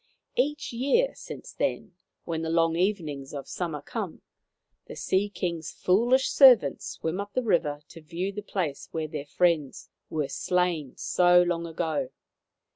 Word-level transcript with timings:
Each 0.35 0.73
year 0.73 1.13
since 1.13 1.53
then, 1.53 1.93
when 2.23 2.41
the 2.41 2.49
long 2.49 2.75
evenings 2.75 3.35
of 3.35 3.47
summer 3.47 3.83
come, 3.83 4.23
the 4.87 4.95
Sea 4.95 5.29
King's 5.29 5.69
foolish 5.71 6.31
servants 6.31 6.87
swim 6.87 7.19
up 7.19 7.33
the 7.33 7.43
river 7.43 7.81
to 7.89 8.01
view 8.01 8.31
the 8.31 8.41
place 8.41 8.87
where 8.91 9.07
their 9.07 9.27
friends 9.27 9.91
were 10.09 10.27
slain 10.27 10.97
so 10.97 11.43
long 11.43 11.67
ago. 11.67 12.09